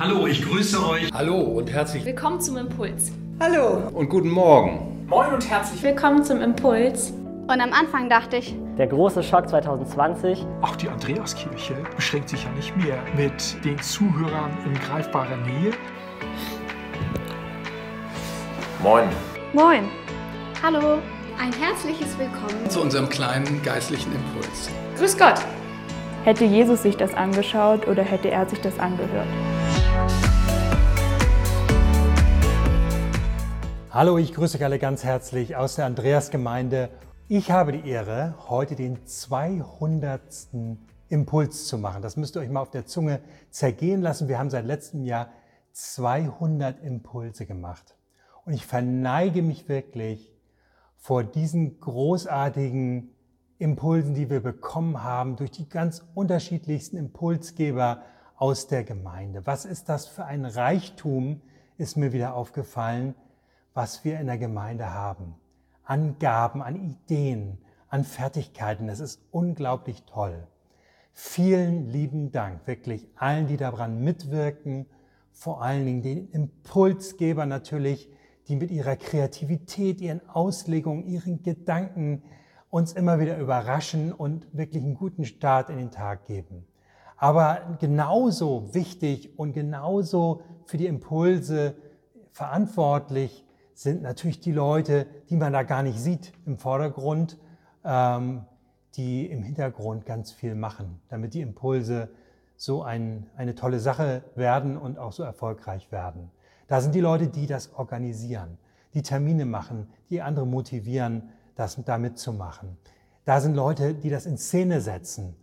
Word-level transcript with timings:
Hallo, 0.00 0.26
ich 0.26 0.40
grüße 0.40 0.82
euch. 0.88 1.12
Hallo 1.12 1.38
und 1.38 1.70
herzlich 1.70 2.06
willkommen 2.06 2.40
zum 2.40 2.56
Impuls. 2.56 3.12
Hallo 3.38 3.86
und 3.92 4.08
guten 4.08 4.30
Morgen. 4.30 5.04
Moin 5.06 5.30
und 5.34 5.46
herzlich 5.46 5.82
willkommen 5.82 6.24
zum 6.24 6.40
Impuls. 6.40 7.10
Und 7.10 7.60
am 7.60 7.70
Anfang 7.74 8.08
dachte 8.08 8.38
ich, 8.38 8.54
der 8.78 8.86
große 8.86 9.22
Schock 9.22 9.50
2020. 9.50 10.46
Auch 10.62 10.74
die 10.76 10.88
Andreaskirche 10.88 11.74
beschränkt 11.94 12.30
sich 12.30 12.42
ja 12.42 12.50
nicht 12.52 12.74
mehr 12.78 12.96
mit 13.14 13.62
den 13.62 13.78
Zuhörern 13.78 14.56
in 14.64 14.72
greifbarer 14.72 15.36
Nähe. 15.36 15.72
Moin. 18.82 19.06
Moin. 19.52 19.84
Hallo. 20.62 20.96
Ein 21.38 21.52
herzliches 21.52 22.18
Willkommen 22.18 22.70
zu 22.70 22.80
unserem 22.80 23.10
kleinen 23.10 23.62
geistlichen 23.62 24.12
Impuls. 24.14 24.70
Grüß 24.96 25.18
Gott. 25.18 25.44
Hätte 26.24 26.46
Jesus 26.46 26.84
sich 26.84 26.96
das 26.96 27.12
angeschaut 27.12 27.86
oder 27.86 28.02
hätte 28.02 28.30
er 28.30 28.48
sich 28.48 28.62
das 28.62 28.78
angehört? 28.78 29.28
Hallo, 33.92 34.18
ich 34.18 34.32
grüße 34.32 34.56
euch 34.56 34.62
alle 34.62 34.78
ganz 34.78 35.02
herzlich 35.02 35.56
aus 35.56 35.74
der 35.74 35.86
Andreasgemeinde. 35.86 36.90
Ich 37.26 37.50
habe 37.50 37.72
die 37.72 37.88
Ehre, 37.90 38.36
heute 38.48 38.76
den 38.76 39.04
200. 39.04 40.20
Impuls 41.08 41.66
zu 41.66 41.76
machen. 41.76 42.00
Das 42.00 42.16
müsst 42.16 42.36
ihr 42.36 42.40
euch 42.40 42.50
mal 42.50 42.60
auf 42.60 42.70
der 42.70 42.86
Zunge 42.86 43.18
zergehen 43.50 44.00
lassen. 44.00 44.28
Wir 44.28 44.38
haben 44.38 44.48
seit 44.48 44.64
letztem 44.64 45.04
Jahr 45.04 45.30
200 45.72 46.80
Impulse 46.84 47.46
gemacht. 47.46 47.96
Und 48.44 48.52
ich 48.52 48.64
verneige 48.64 49.42
mich 49.42 49.68
wirklich 49.68 50.32
vor 50.94 51.24
diesen 51.24 51.80
großartigen 51.80 53.10
Impulsen, 53.58 54.14
die 54.14 54.30
wir 54.30 54.40
bekommen 54.40 55.02
haben 55.02 55.34
durch 55.34 55.50
die 55.50 55.68
ganz 55.68 56.06
unterschiedlichsten 56.14 56.96
Impulsgeber 56.96 58.02
aus 58.36 58.68
der 58.68 58.84
Gemeinde. 58.84 59.46
Was 59.46 59.64
ist 59.64 59.88
das 59.88 60.06
für 60.06 60.26
ein 60.26 60.44
Reichtum, 60.44 61.40
ist 61.76 61.96
mir 61.96 62.12
wieder 62.12 62.34
aufgefallen, 62.34 63.16
was 63.74 64.04
wir 64.04 64.20
in 64.20 64.26
der 64.26 64.38
Gemeinde 64.38 64.92
haben. 64.92 65.34
An 65.84 66.18
Gaben, 66.18 66.62
an 66.62 66.76
Ideen, 66.76 67.58
an 67.88 68.04
Fertigkeiten. 68.04 68.86
Das 68.86 69.00
ist 69.00 69.20
unglaublich 69.30 70.04
toll. 70.04 70.46
Vielen 71.12 71.88
lieben 71.88 72.30
Dank, 72.30 72.66
wirklich 72.66 73.08
allen, 73.16 73.46
die 73.46 73.56
daran 73.56 74.00
mitwirken, 74.00 74.86
vor 75.32 75.62
allen 75.62 75.84
Dingen 75.84 76.02
den 76.02 76.30
Impulsgeber 76.30 77.46
natürlich, 77.46 78.10
die 78.48 78.56
mit 78.56 78.70
ihrer 78.70 78.96
Kreativität, 78.96 80.00
ihren 80.00 80.28
Auslegungen, 80.28 81.04
ihren 81.04 81.42
Gedanken, 81.42 82.22
uns 82.70 82.92
immer 82.92 83.18
wieder 83.18 83.36
überraschen 83.38 84.12
und 84.12 84.46
wirklich 84.52 84.82
einen 84.82 84.94
guten 84.94 85.24
Start 85.24 85.70
in 85.70 85.78
den 85.78 85.90
Tag 85.90 86.26
geben. 86.26 86.66
Aber 87.16 87.76
genauso 87.80 88.72
wichtig 88.72 89.38
und 89.38 89.52
genauso 89.52 90.42
für 90.64 90.78
die 90.78 90.86
Impulse 90.86 91.74
verantwortlich 92.32 93.44
sind 93.80 94.02
natürlich 94.02 94.40
die 94.40 94.52
Leute, 94.52 95.06
die 95.30 95.36
man 95.36 95.54
da 95.54 95.62
gar 95.62 95.82
nicht 95.82 95.98
sieht 95.98 96.34
im 96.44 96.58
Vordergrund, 96.58 97.38
ähm, 97.82 98.44
die 98.94 99.24
im 99.24 99.42
Hintergrund 99.42 100.04
ganz 100.04 100.32
viel 100.32 100.54
machen, 100.54 101.00
damit 101.08 101.32
die 101.32 101.40
Impulse 101.40 102.10
so 102.56 102.82
ein, 102.82 103.30
eine 103.36 103.54
tolle 103.54 103.80
Sache 103.80 104.22
werden 104.34 104.76
und 104.76 104.98
auch 104.98 105.12
so 105.12 105.22
erfolgreich 105.22 105.90
werden. 105.90 106.30
Da 106.66 106.82
sind 106.82 106.94
die 106.94 107.00
Leute, 107.00 107.28
die 107.28 107.46
das 107.46 107.72
organisieren, 107.72 108.58
die 108.92 109.00
Termine 109.00 109.46
machen, 109.46 109.88
die 110.10 110.20
andere 110.20 110.46
motivieren, 110.46 111.30
das 111.54 111.82
da 111.82 111.96
mitzumachen. 111.96 112.76
Da 113.24 113.40
sind 113.40 113.54
Leute, 113.54 113.94
die 113.94 114.10
das 114.10 114.26
in 114.26 114.36
Szene 114.36 114.82
setzen, 114.82 115.36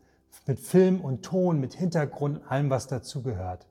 mit 0.45 0.59
Film 0.59 1.01
und 1.01 1.23
Ton, 1.23 1.59
mit 1.59 1.73
Hintergrund, 1.73 2.41
allem, 2.47 2.69
was 2.69 2.85
dazugehört. 2.85 3.65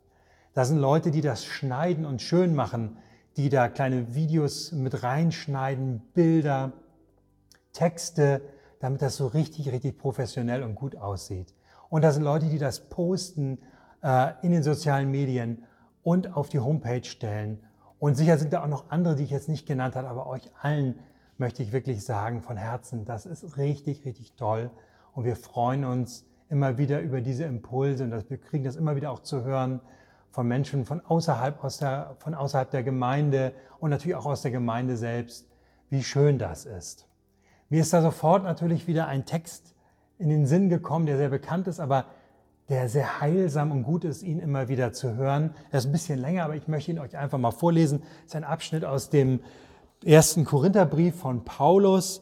Da 0.54 0.64
sind 0.64 0.78
Leute, 0.78 1.12
die 1.12 1.20
das 1.20 1.44
schneiden 1.44 2.04
und 2.04 2.20
schön 2.20 2.56
machen, 2.56 2.96
die 3.36 3.48
da 3.48 3.68
kleine 3.68 4.14
Videos 4.14 4.72
mit 4.72 5.02
reinschneiden, 5.02 6.00
Bilder, 6.14 6.72
Texte, 7.72 8.40
damit 8.80 9.02
das 9.02 9.16
so 9.16 9.26
richtig, 9.26 9.70
richtig 9.70 9.98
professionell 9.98 10.62
und 10.62 10.74
gut 10.74 10.96
aussieht. 10.96 11.54
Und 11.88 12.02
da 12.02 12.12
sind 12.12 12.22
Leute, 12.22 12.46
die 12.46 12.58
das 12.58 12.88
posten 12.88 13.58
äh, 14.02 14.32
in 14.42 14.52
den 14.52 14.62
sozialen 14.62 15.10
Medien 15.10 15.64
und 16.02 16.34
auf 16.34 16.48
die 16.48 16.60
Homepage 16.60 17.04
stellen. 17.04 17.58
Und 17.98 18.16
sicher 18.16 18.38
sind 18.38 18.52
da 18.52 18.62
auch 18.62 18.68
noch 18.68 18.90
andere, 18.90 19.16
die 19.16 19.24
ich 19.24 19.30
jetzt 19.30 19.48
nicht 19.48 19.66
genannt 19.66 19.96
habe, 19.96 20.08
aber 20.08 20.26
euch 20.26 20.50
allen 20.60 20.98
möchte 21.38 21.62
ich 21.62 21.72
wirklich 21.72 22.04
sagen 22.04 22.42
von 22.42 22.56
Herzen, 22.56 23.04
das 23.04 23.26
ist 23.26 23.58
richtig, 23.58 24.04
richtig 24.04 24.34
toll. 24.36 24.70
Und 25.12 25.24
wir 25.24 25.36
freuen 25.36 25.84
uns 25.84 26.24
immer 26.48 26.78
wieder 26.78 27.00
über 27.00 27.20
diese 27.20 27.44
Impulse 27.44 28.04
und 28.04 28.30
wir 28.30 28.38
kriegen 28.38 28.64
das 28.64 28.76
immer 28.76 28.96
wieder 28.96 29.10
auch 29.10 29.20
zu 29.20 29.44
hören 29.44 29.80
von 30.36 30.46
Menschen 30.46 30.84
von 30.84 31.00
außerhalb, 31.00 31.64
aus 31.64 31.78
der, 31.78 32.14
von 32.18 32.34
außerhalb 32.34 32.70
der 32.70 32.82
Gemeinde 32.82 33.54
und 33.78 33.88
natürlich 33.88 34.16
auch 34.16 34.26
aus 34.26 34.42
der 34.42 34.50
Gemeinde 34.50 34.98
selbst, 34.98 35.48
wie 35.88 36.02
schön 36.02 36.38
das 36.38 36.66
ist. 36.66 37.08
Mir 37.70 37.80
ist 37.80 37.94
da 37.94 38.02
sofort 38.02 38.44
natürlich 38.44 38.86
wieder 38.86 39.06
ein 39.06 39.24
Text 39.24 39.74
in 40.18 40.28
den 40.28 40.44
Sinn 40.44 40.68
gekommen, 40.68 41.06
der 41.06 41.16
sehr 41.16 41.30
bekannt 41.30 41.68
ist, 41.68 41.80
aber 41.80 42.04
der 42.68 42.90
sehr 42.90 43.22
heilsam 43.22 43.72
und 43.72 43.82
gut 43.82 44.04
ist, 44.04 44.22
ihn 44.22 44.38
immer 44.38 44.68
wieder 44.68 44.92
zu 44.92 45.14
hören. 45.14 45.54
Er 45.70 45.78
ist 45.78 45.86
ein 45.86 45.92
bisschen 45.92 46.18
länger, 46.18 46.44
aber 46.44 46.54
ich 46.54 46.68
möchte 46.68 46.90
ihn 46.90 46.98
euch 46.98 47.16
einfach 47.16 47.38
mal 47.38 47.50
vorlesen. 47.50 48.02
Es 48.18 48.26
ist 48.26 48.36
ein 48.36 48.44
Abschnitt 48.44 48.84
aus 48.84 49.08
dem 49.08 49.40
ersten 50.04 50.44
Korintherbrief 50.44 51.18
von 51.18 51.46
Paulus 51.46 52.20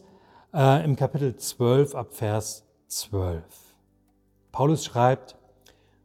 äh, 0.54 0.84
im 0.84 0.94
Kapitel 0.94 1.34
12 1.34 1.97
ab 1.97 2.14
Vers 2.14 2.64
12. 2.86 3.42
Paulus 4.53 4.84
schreibt, 4.84 5.34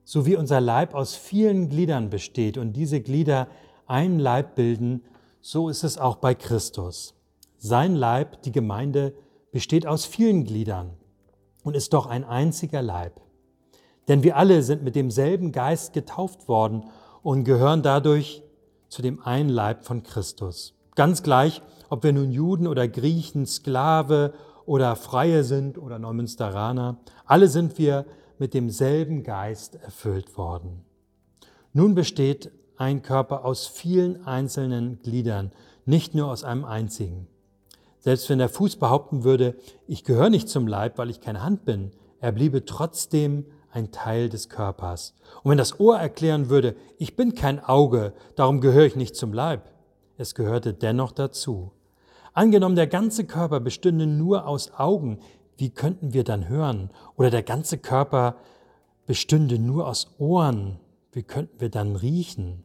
so 0.09 0.25
wie 0.25 0.36
unser 0.36 0.59
Leib 0.59 0.96
aus 0.96 1.14
vielen 1.14 1.70
Gliedern 1.70 2.09
besteht 2.09 2.58
und 2.58 2.74
diese 2.74 3.00
Glieder 3.00 3.47
einen 3.86 4.18
Leib 4.18 4.56
bilden, 4.56 5.03
so 5.40 5.70
ist 5.70 5.84
es 5.84 6.00
auch 6.00 6.16
bei 6.16 6.34
Christus. 6.34 7.14
Sein 7.59 7.94
Leib, 7.94 8.42
die 8.42 8.52
Gemeinde, 8.52 9.14
besteht 9.52 9.86
aus 9.86 10.08
vielen 10.08 10.46
Gliedern 10.46 10.98
und 11.64 11.75
ist 11.75 11.94
doch 11.94 12.08
ein 12.08 12.24
einziger 12.24 12.81
Leib. 12.81 13.22
Denn 14.08 14.24
wir 14.24 14.36
alle 14.36 14.64
sind 14.64 14.81
mit 14.81 14.96
demselben 14.96 15.52
Geist 15.52 15.94
getauft 15.94 16.48
worden 16.48 16.86
und 17.22 17.44
gehören 17.44 17.84
dadurch 17.84 18.42
zu 18.88 19.03
dem 19.03 19.22
einen 19.22 19.50
Leib 19.50 19.86
von 19.86 20.02
Christus. 20.02 20.74
Ganz 20.96 21.22
gleich, 21.22 21.62
ob 21.88 22.02
wir 22.03 22.14
nun 22.14 22.31
Juden 22.31 22.66
oder 22.66 22.88
Griechen, 22.88 23.46
Sklave 23.46 24.34
oder 24.66 24.96
Freie 24.96 25.44
sind 25.44 25.78
oder 25.78 26.00
Neumünsteraner, 26.00 26.98
alle 27.28 27.48
sind 27.48 27.78
wir 27.78 28.08
mit 28.40 28.54
demselben 28.54 29.24
Geist 29.24 29.76
erfüllt 29.76 30.38
worden. 30.38 30.86
Nun 31.74 31.94
besteht 31.94 32.52
ein 32.78 33.02
Körper 33.02 33.46
aus 33.46 33.68
vielen 33.68 34.26
einzelnen 34.26 35.00
Gliedern, 35.02 35.52
nicht 35.86 36.16
nur 36.16 36.32
aus 36.32 36.44
einem 36.44 36.66
einzigen. 36.66 37.28
Selbst 38.00 38.30
wenn 38.30 38.40
der 38.40 38.50
Fuß 38.50 38.78
behaupten 38.78 39.24
würde, 39.24 39.56
ich 39.86 40.04
gehöre 40.04 40.30
nicht 40.30 40.48
zum 40.48 40.66
Leib, 40.66 40.98
weil 40.98 41.10
ich 41.10 41.20
keine 41.20 41.44
Hand 41.44 41.66
bin, 41.66 41.92
er 42.22 42.32
bliebe 42.32 42.66
trotzdem 42.66 43.46
ein 43.72 43.92
Teil 43.92 44.30
des 44.30 44.50
Körpers. 44.50 45.14
Und 45.44 45.52
wenn 45.52 45.58
das 45.58 45.80
Ohr 45.80 45.98
erklären 45.98 46.50
würde, 46.50 46.76
ich 46.98 47.16
bin 47.16 47.36
kein 47.36 47.64
Auge, 47.64 48.14
darum 48.36 48.62
gehöre 48.62 48.86
ich 48.86 48.96
nicht 48.96 49.16
zum 49.16 49.34
Leib, 49.34 49.70
es 50.18 50.34
gehörte 50.34 50.74
dennoch 50.74 51.12
dazu. 51.12 51.72
Angenommen, 52.34 52.76
der 52.76 52.88
ganze 52.88 53.26
Körper 53.26 53.60
bestünde 53.60 54.08
nur 54.08 54.48
aus 54.48 54.74
Augen, 54.74 55.20
wie 55.59 55.70
könnten 55.70 56.14
wir 56.14 56.24
dann 56.24 56.47
hören? 56.47 56.90
Oder 57.16 57.30
der 57.30 57.44
ganze 57.44 57.78
Körper 57.78 58.36
bestünde 59.06 59.59
nur 59.59 59.88
aus 59.88 60.16
Ohren, 60.18 60.80
wie 61.12 61.24
könnten 61.24 61.59
wir 61.59 61.70
dann 61.70 61.96
riechen? 61.96 62.64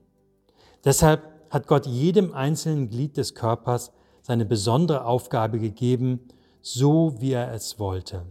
Deshalb 0.85 1.23
hat 1.51 1.67
Gott 1.67 1.87
jedem 1.87 2.33
einzelnen 2.33 2.89
Glied 2.89 3.17
des 3.17 3.35
Körpers 3.35 3.93
seine 4.23 4.45
besondere 4.45 5.05
Aufgabe 5.05 5.59
gegeben, 5.59 6.21
so 6.61 7.21
wie 7.21 7.33
er 7.33 7.53
es 7.53 7.79
wollte. 7.79 8.27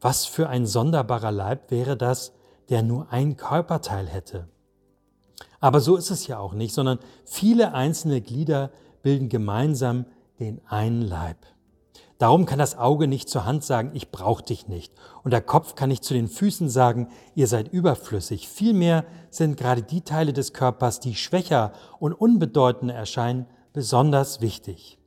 Was 0.00 0.26
für 0.26 0.48
ein 0.48 0.66
sonderbarer 0.66 1.32
Leib 1.32 1.70
wäre 1.70 1.96
das, 1.96 2.32
der 2.68 2.82
nur 2.82 3.10
ein 3.12 3.36
Körperteil 3.36 4.06
hätte? 4.06 4.48
Aber 5.60 5.80
so 5.80 5.96
ist 5.96 6.10
es 6.10 6.26
ja 6.26 6.38
auch 6.38 6.52
nicht, 6.52 6.74
sondern 6.74 6.98
viele 7.24 7.72
einzelne 7.72 8.20
Glieder 8.20 8.70
bilden 9.02 9.28
gemeinsam 9.28 10.06
den 10.38 10.60
einen 10.66 11.02
Leib. 11.02 11.38
Darum 12.18 12.46
kann 12.46 12.58
das 12.58 12.78
Auge 12.78 13.08
nicht 13.08 13.28
zur 13.28 13.44
Hand 13.44 13.64
sagen, 13.64 13.90
ich 13.92 14.10
brauche 14.10 14.44
dich 14.44 14.68
nicht. 14.68 14.92
Und 15.24 15.32
der 15.32 15.40
Kopf 15.40 15.74
kann 15.74 15.88
nicht 15.88 16.04
zu 16.04 16.14
den 16.14 16.28
Füßen 16.28 16.68
sagen, 16.68 17.08
ihr 17.34 17.48
seid 17.48 17.72
überflüssig. 17.72 18.48
Vielmehr 18.48 19.04
sind 19.30 19.56
gerade 19.56 19.82
die 19.82 20.02
Teile 20.02 20.32
des 20.32 20.52
Körpers, 20.52 21.00
die 21.00 21.16
schwächer 21.16 21.72
und 21.98 22.12
unbedeutender 22.12 22.94
erscheinen, 22.94 23.46
besonders 23.72 24.40
wichtig. 24.40 24.98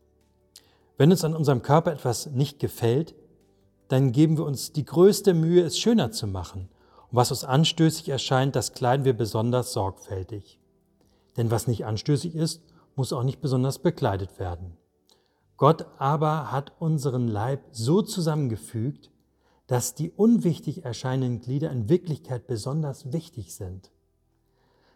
Wenn 0.97 1.11
uns 1.11 1.23
an 1.23 1.35
unserem 1.35 1.61
Körper 1.61 1.93
etwas 1.93 2.27
nicht 2.27 2.59
gefällt, 2.59 3.15
dann 3.87 4.11
geben 4.11 4.37
wir 4.37 4.45
uns 4.45 4.73
die 4.73 4.83
größte 4.83 5.33
Mühe, 5.33 5.63
es 5.63 5.79
schöner 5.79 6.11
zu 6.11 6.27
machen. 6.27 6.69
Und 7.09 7.15
was 7.15 7.31
uns 7.31 7.45
anstößig 7.45 8.09
erscheint, 8.09 8.55
das 8.55 8.73
kleiden 8.73 9.05
wir 9.05 9.15
besonders 9.15 9.71
sorgfältig. 9.71 10.59
Denn 11.37 11.51
was 11.51 11.67
nicht 11.67 11.85
anstößig 11.85 12.35
ist, 12.35 12.61
muss 12.95 13.13
auch 13.13 13.23
nicht 13.23 13.39
besonders 13.39 13.79
bekleidet 13.79 14.39
werden. 14.39 14.75
Gott 15.57 15.87
aber 15.97 16.51
hat 16.51 16.73
unseren 16.79 17.27
Leib 17.27 17.61
so 17.71 18.01
zusammengefügt, 18.03 19.11
dass 19.65 19.95
die 19.95 20.11
unwichtig 20.11 20.85
erscheinenden 20.85 21.41
Glieder 21.41 21.71
in 21.71 21.89
Wirklichkeit 21.89 22.47
besonders 22.47 23.11
wichtig 23.11 23.55
sind. 23.55 23.91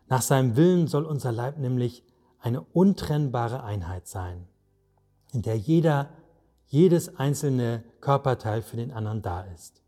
Nach 0.07 0.21
seinem 0.21 0.55
Willen 0.55 0.87
soll 0.87 1.05
unser 1.05 1.31
Leib 1.31 1.57
nämlich 1.57 2.03
eine 2.39 2.61
untrennbare 2.61 3.63
Einheit 3.63 4.07
sein, 4.07 4.47
in 5.33 5.41
der 5.41 5.57
jeder, 5.57 6.09
jedes 6.67 7.17
einzelne 7.17 7.83
Körperteil 7.99 8.61
für 8.61 8.77
den 8.77 8.91
anderen 8.91 9.21
da 9.21 9.41
ist. 9.41 9.81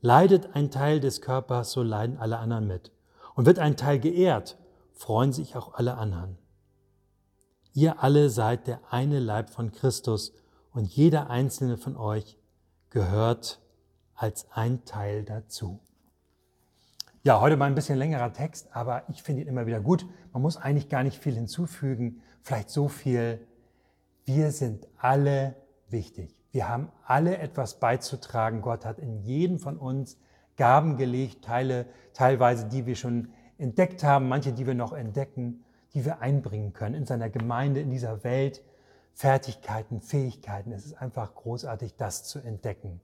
Leidet 0.00 0.54
ein 0.54 0.70
Teil 0.70 1.00
des 1.00 1.20
Körpers, 1.20 1.72
so 1.72 1.82
leiden 1.82 2.18
alle 2.18 2.38
anderen 2.38 2.66
mit. 2.66 2.90
Und 3.34 3.46
wird 3.46 3.58
ein 3.58 3.76
Teil 3.76 3.98
geehrt, 3.98 4.58
freuen 4.92 5.32
sich 5.32 5.56
auch 5.56 5.74
alle 5.74 5.96
anderen. 5.96 6.36
Ihr 7.76 8.04
alle 8.04 8.30
seid 8.30 8.68
der 8.68 8.80
eine 8.90 9.18
Leib 9.18 9.50
von 9.50 9.72
Christus 9.72 10.32
und 10.72 10.86
jeder 10.86 11.28
einzelne 11.28 11.76
von 11.76 11.96
euch 11.96 12.38
gehört 12.90 13.60
als 14.14 14.46
ein 14.52 14.84
Teil 14.84 15.24
dazu. 15.24 15.80
Ja, 17.24 17.40
heute 17.40 17.56
mal 17.56 17.66
ein 17.66 17.74
bisschen 17.74 17.98
längerer 17.98 18.32
Text, 18.32 18.68
aber 18.76 19.02
ich 19.08 19.24
finde 19.24 19.42
ihn 19.42 19.48
immer 19.48 19.66
wieder 19.66 19.80
gut. 19.80 20.06
Man 20.32 20.40
muss 20.40 20.56
eigentlich 20.56 20.88
gar 20.88 21.02
nicht 21.02 21.20
viel 21.20 21.34
hinzufügen, 21.34 22.22
vielleicht 22.42 22.70
so 22.70 22.86
viel. 22.86 23.44
Wir 24.24 24.52
sind 24.52 24.86
alle 24.96 25.56
wichtig. 25.88 26.36
Wir 26.52 26.68
haben 26.68 26.92
alle 27.04 27.38
etwas 27.38 27.80
beizutragen. 27.80 28.62
Gott 28.62 28.84
hat 28.84 29.00
in 29.00 29.18
jeden 29.24 29.58
von 29.58 29.78
uns 29.78 30.16
Gaben 30.56 30.96
gelegt, 30.96 31.44
Teile, 31.44 31.86
teilweise, 32.12 32.68
die 32.68 32.86
wir 32.86 32.94
schon 32.94 33.32
entdeckt 33.58 34.04
haben, 34.04 34.28
manche, 34.28 34.52
die 34.52 34.64
wir 34.64 34.74
noch 34.74 34.92
entdecken, 34.92 35.64
die 35.94 36.04
wir 36.04 36.20
einbringen 36.20 36.72
können 36.72 36.94
in 36.94 37.06
seiner 37.06 37.30
Gemeinde, 37.30 37.80
in 37.80 37.90
dieser 37.90 38.24
Welt. 38.24 38.62
Fertigkeiten, 39.14 40.00
Fähigkeiten. 40.00 40.72
Es 40.72 40.84
ist 40.86 41.00
einfach 41.00 41.34
großartig, 41.34 41.94
das 41.96 42.24
zu 42.24 42.40
entdecken. 42.40 43.00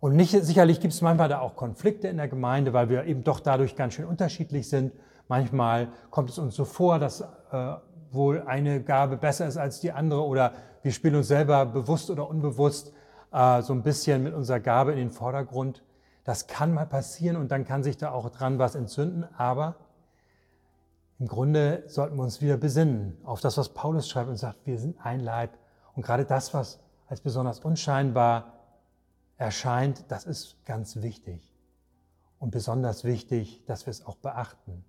Und 0.00 0.14
nicht, 0.16 0.30
sicherlich 0.30 0.80
gibt 0.80 0.94
es 0.94 1.00
manchmal 1.00 1.28
da 1.28 1.40
auch 1.40 1.56
Konflikte 1.56 2.08
in 2.08 2.16
der 2.16 2.28
Gemeinde, 2.28 2.72
weil 2.72 2.88
wir 2.88 3.04
eben 3.04 3.24
doch 3.24 3.40
dadurch 3.40 3.76
ganz 3.76 3.94
schön 3.94 4.04
unterschiedlich 4.04 4.68
sind. 4.68 4.92
Manchmal 5.28 5.88
kommt 6.10 6.30
es 6.30 6.38
uns 6.38 6.54
so 6.54 6.64
vor, 6.64 6.98
dass 6.98 7.20
äh, 7.20 7.74
wohl 8.10 8.42
eine 8.42 8.82
Gabe 8.82 9.16
besser 9.16 9.46
ist 9.46 9.56
als 9.56 9.80
die 9.80 9.92
andere 9.92 10.24
oder 10.24 10.52
wir 10.82 10.92
spielen 10.92 11.16
uns 11.16 11.28
selber 11.28 11.66
bewusst 11.66 12.10
oder 12.10 12.28
unbewusst 12.28 12.92
äh, 13.32 13.62
so 13.62 13.72
ein 13.72 13.82
bisschen 13.82 14.22
mit 14.22 14.34
unserer 14.34 14.60
Gabe 14.60 14.92
in 14.92 14.98
den 14.98 15.10
Vordergrund. 15.10 15.82
Das 16.24 16.46
kann 16.46 16.72
mal 16.72 16.86
passieren 16.86 17.36
und 17.36 17.50
dann 17.50 17.64
kann 17.64 17.82
sich 17.82 17.96
da 17.96 18.12
auch 18.12 18.30
dran 18.30 18.58
was 18.58 18.74
entzünden, 18.74 19.26
aber 19.36 19.76
im 21.18 21.26
Grunde 21.26 21.82
sollten 21.86 22.16
wir 22.16 22.22
uns 22.22 22.40
wieder 22.40 22.56
besinnen 22.56 23.18
auf 23.24 23.40
das, 23.40 23.56
was 23.56 23.70
Paulus 23.70 24.08
schreibt 24.08 24.28
und 24.28 24.36
sagt, 24.36 24.66
wir 24.66 24.78
sind 24.78 25.04
ein 25.04 25.20
Leib. 25.20 25.58
Und 25.94 26.04
gerade 26.04 26.24
das, 26.24 26.54
was 26.54 26.78
als 27.08 27.20
besonders 27.20 27.60
unscheinbar 27.60 28.52
erscheint, 29.36 30.04
das 30.08 30.24
ist 30.24 30.64
ganz 30.64 31.02
wichtig. 31.02 31.52
Und 32.38 32.52
besonders 32.52 33.02
wichtig, 33.02 33.64
dass 33.66 33.86
wir 33.86 33.90
es 33.90 34.06
auch 34.06 34.16
beachten. 34.16 34.84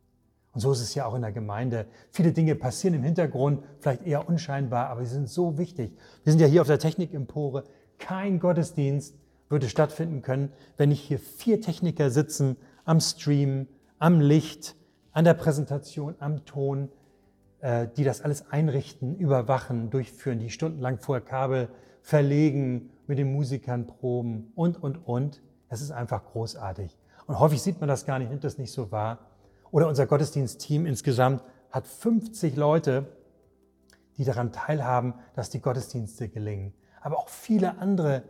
Und 0.53 0.61
so 0.61 0.71
ist 0.71 0.81
es 0.81 0.93
ja 0.93 1.05
auch 1.05 1.15
in 1.15 1.21
der 1.21 1.31
Gemeinde. 1.31 1.87
Viele 2.11 2.31
Dinge 2.31 2.53
passieren 2.55 2.95
im 2.95 3.03
Hintergrund, 3.03 3.63
vielleicht 3.79 4.03
eher 4.03 4.27
unscheinbar, 4.27 4.89
aber 4.89 5.05
sie 5.05 5.13
sind 5.13 5.29
so 5.29 5.57
wichtig. 5.57 5.97
Wir 6.23 6.31
sind 6.31 6.41
ja 6.41 6.47
hier 6.47 6.61
auf 6.61 6.67
der 6.67 6.79
Technikempore. 6.79 7.63
Kein 7.97 8.39
Gottesdienst 8.39 9.15
würde 9.49 9.67
stattfinden 9.67 10.21
können, 10.21 10.51
wenn 10.77 10.89
nicht 10.89 11.01
hier 11.01 11.19
vier 11.19 11.59
Techniker 11.59 12.11
sitzen 12.11 12.55
am 12.85 12.99
Stream, 12.99 13.67
am 13.97 14.21
Licht, 14.21 14.75
an 15.11 15.25
der 15.25 15.33
Präsentation, 15.33 16.15
am 16.19 16.45
Ton, 16.45 16.89
äh, 17.61 17.87
die 17.97 18.03
das 18.03 18.21
alles 18.21 18.51
einrichten, 18.51 19.17
überwachen, 19.17 19.89
durchführen, 19.89 20.39
die 20.39 20.49
stundenlang 20.49 20.99
vorher 20.99 21.25
Kabel 21.25 21.69
verlegen, 22.01 22.91
mit 23.07 23.17
den 23.17 23.33
Musikern 23.33 23.87
proben 23.87 24.51
und, 24.55 24.81
und, 24.81 25.07
und. 25.07 25.41
Das 25.67 25.81
ist 25.81 25.91
einfach 25.91 26.23
großartig. 26.25 26.97
Und 27.25 27.39
häufig 27.39 27.61
sieht 27.61 27.79
man 27.79 27.89
das 27.89 28.05
gar 28.05 28.19
nicht, 28.19 28.29
nimmt 28.29 28.43
das 28.43 28.57
nicht 28.57 28.71
so 28.71 28.91
wahr. 28.91 29.19
Oder 29.71 29.87
unser 29.87 30.05
Gottesdienstteam 30.05 30.85
insgesamt 30.85 31.43
hat 31.71 31.85
50 31.85 32.55
Leute, 32.55 33.07
die 34.17 34.25
daran 34.25 34.51
teilhaben, 34.51 35.13
dass 35.35 35.49
die 35.49 35.59
Gottesdienste 35.59 36.29
gelingen. 36.29 36.73
Aber 37.01 37.17
auch 37.17 37.29
viele 37.29 37.77
andere 37.79 38.23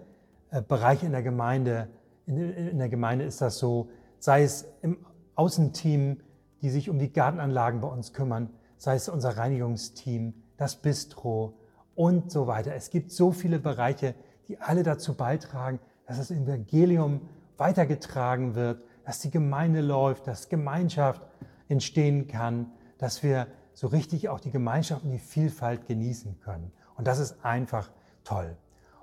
äh, 0.52 0.62
Bereiche 0.62 1.06
in 1.06 1.12
der 1.12 1.24
Gemeinde. 1.24 1.90
In, 2.26 2.38
in 2.38 2.78
der 2.78 2.90
Gemeinde 2.90 3.26
ist 3.26 3.42
das 3.42 3.58
so, 3.58 3.90
sei 4.20 4.44
es 4.44 4.66
im 4.82 5.06
Außenteam, 5.36 6.22
die 6.62 6.70
sich 6.70 6.90
um 6.90 7.00
die 7.00 7.12
Gartenanlagen 7.12 7.82
bei 7.82 7.88
uns 7.88 8.14
kümmern, 8.14 8.50
sei 8.78 8.96
es 8.96 9.10
unser 9.10 9.38
Reinigungsteam, 9.38 10.34
das 10.58 10.76
Bistro 10.76 11.58
und 11.96 12.32
so 12.32 12.48
weiter. 12.48 12.74
Es 12.76 12.90
gibt 12.90 13.12
so 13.12 13.32
viele 13.32 13.60
Bereiche, 13.60 14.16
die 14.48 14.60
alle 14.60 14.84
dazu 14.84 15.16
beitragen, 15.16 15.80
dass 16.06 16.18
das 16.18 16.32
Evangelium 16.32 17.22
weitergetragen 17.58 18.56
wird, 18.56 18.84
dass 19.06 19.20
die 19.20 19.32
Gemeinde 19.32 19.82
läuft, 19.82 20.28
dass 20.28 20.50
Gemeinschaft 20.50 21.22
entstehen 21.68 22.28
kann, 22.28 22.72
dass 22.98 23.22
wir 23.24 23.48
so 23.74 23.88
richtig 23.88 24.30
auch 24.30 24.40
die 24.40 24.52
Gemeinschaft 24.52 25.04
und 25.04 25.12
die 25.12 25.20
Vielfalt 25.20 25.88
genießen 25.88 26.40
können. 26.40 26.72
Und 26.96 27.08
das 27.08 27.20
ist 27.20 27.44
einfach 27.46 27.90
toll. 28.24 28.58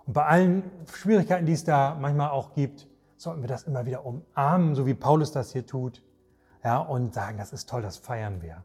Und 0.07 0.13
bei 0.13 0.25
allen 0.25 0.63
Schwierigkeiten, 0.93 1.47
die 1.47 1.53
es 1.53 1.65
da 1.65 1.97
manchmal 1.99 2.31
auch 2.31 2.53
gibt, 2.53 2.87
sollten 3.17 3.41
wir 3.41 3.49
das 3.49 3.63
immer 3.63 3.87
wieder 3.87 4.05
umarmen, 4.05 4.75
so 4.75 4.87
wie 4.87 4.95
Paulus 4.95 5.33
das 5.33 5.53
hier 5.53 5.67
tut 5.67 6.03
ja, 6.67 6.79
und 6.79 7.15
sagen, 7.15 7.39
das 7.39 7.53
ist 7.53 7.69
toll, 7.69 7.81
das 7.81 7.97
feiern 7.97 8.43
wir. 8.43 8.65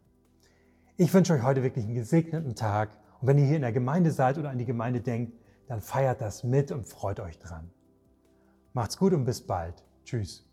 Ich 0.98 1.14
wünsche 1.14 1.34
euch 1.34 1.44
heute 1.44 1.62
wirklich 1.62 1.86
einen 1.86 1.94
gesegneten 1.94 2.56
Tag. 2.56 2.90
Und 3.20 3.28
wenn 3.28 3.38
ihr 3.38 3.46
hier 3.46 3.58
in 3.58 3.62
der 3.62 3.72
Gemeinde 3.72 4.10
seid 4.10 4.40
oder 4.40 4.50
an 4.50 4.58
die 4.58 4.66
Gemeinde 4.66 5.02
denkt, 5.02 5.38
dann 5.68 5.82
feiert 5.82 6.20
das 6.20 6.44
mit 6.44 6.72
und 6.72 6.88
freut 6.88 7.20
euch 7.20 7.38
dran. 7.38 7.70
Macht's 8.74 8.98
gut 8.98 9.14
und 9.14 9.26
bis 9.26 9.46
bald. 9.46 9.84
Tschüss. 10.04 10.51